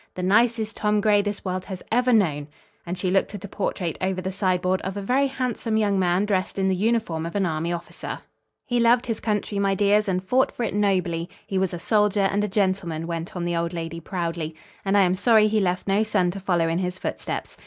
"The 0.15 0.23
nicest 0.23 0.77
Tom 0.77 0.99
Gray 0.99 1.21
this 1.21 1.45
world 1.45 1.65
has 1.65 1.83
ever 1.91 2.11
known." 2.11 2.47
And 2.87 2.97
she 2.97 3.11
looked 3.11 3.35
at 3.35 3.45
a 3.45 3.47
portrait 3.47 3.99
over 4.01 4.19
the 4.19 4.31
sideboard 4.31 4.81
of 4.81 4.97
a 4.97 5.01
very 5.03 5.27
handsome 5.27 5.77
young 5.77 5.99
man 5.99 6.25
dressed 6.25 6.57
in 6.57 6.69
the 6.69 6.75
uniform 6.75 7.23
of 7.23 7.35
an 7.35 7.45
Army 7.45 7.71
officer. 7.71 8.17
"He 8.65 8.79
loved 8.79 9.05
his 9.05 9.19
country, 9.19 9.59
my 9.59 9.75
dears, 9.75 10.07
and 10.09 10.23
fought 10.27 10.51
for 10.51 10.63
it 10.63 10.73
nobly. 10.73 11.29
He 11.45 11.59
was 11.59 11.71
a 11.71 11.77
soldier 11.77 12.27
and 12.31 12.43
a 12.43 12.47
gentleman," 12.47 13.05
went 13.05 13.35
on 13.35 13.45
the 13.45 13.55
old 13.55 13.73
lady 13.73 13.99
proudly, 13.99 14.55
"and 14.83 14.97
I 14.97 15.01
am 15.01 15.13
sorry 15.13 15.47
he 15.47 15.59
left 15.59 15.87
no 15.87 16.01
son 16.01 16.31
to 16.31 16.39
follow 16.39 16.67
in 16.67 16.79
his 16.79 16.97
footsteps. 16.97 17.55